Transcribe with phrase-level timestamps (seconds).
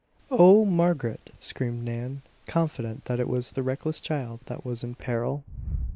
[0.31, 5.43] "Oh, Margaret!" screamed Nan, confident that it was the reckless child that was in peril.